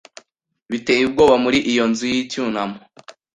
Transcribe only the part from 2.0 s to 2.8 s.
yicyunamo